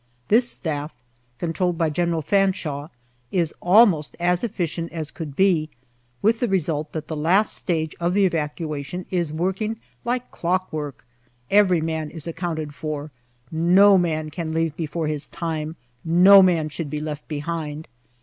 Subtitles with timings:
[0.29, 0.95] This Staff,
[1.37, 2.89] controlled by General Fan shawe,
[3.31, 5.69] is almost as efficient as could be,
[6.23, 11.05] with the result that the last stage of the evacuation is working like clock work.
[11.51, 13.11] Every man is accounted for.
[13.51, 17.87] No man can leave before his time, no man should be left behind.